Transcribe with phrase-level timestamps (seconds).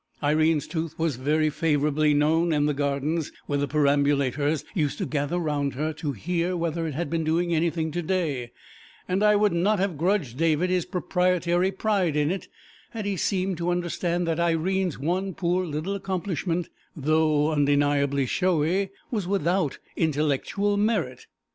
[0.23, 5.37] Irene's tooth was very favourably known in the Gardens, where the perambulators used to gather
[5.37, 8.51] round her to hear whether it had been doing anything to day,
[9.07, 12.47] and I would not have grudged David his proprietary pride in it,
[12.89, 19.27] had he seemed to understand that Irene's one poor little accomplishment, though undeniably showy, was
[19.27, 21.27] without intellectual merit.